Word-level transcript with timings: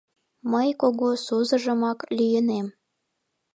Мый 0.51 0.69
кугу 0.81 1.09
сузыжымак 1.25 1.99
лӱйынем. 2.17 2.67